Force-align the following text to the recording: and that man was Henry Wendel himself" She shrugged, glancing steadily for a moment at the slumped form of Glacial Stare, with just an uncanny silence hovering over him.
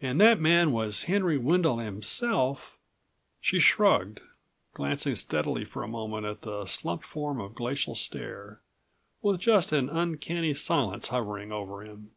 and 0.00 0.20
that 0.20 0.38
man 0.38 0.70
was 0.70 1.02
Henry 1.02 1.36
Wendel 1.36 1.78
himself" 1.80 2.78
She 3.40 3.58
shrugged, 3.58 4.20
glancing 4.72 5.16
steadily 5.16 5.64
for 5.64 5.82
a 5.82 5.88
moment 5.88 6.26
at 6.26 6.42
the 6.42 6.64
slumped 6.64 7.04
form 7.04 7.40
of 7.40 7.56
Glacial 7.56 7.96
Stare, 7.96 8.60
with 9.20 9.40
just 9.40 9.72
an 9.72 9.88
uncanny 9.88 10.54
silence 10.54 11.08
hovering 11.08 11.50
over 11.50 11.82
him. 11.84 12.12